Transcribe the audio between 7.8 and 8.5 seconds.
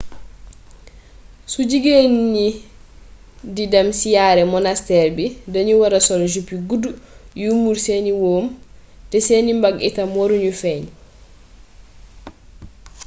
seeni wóom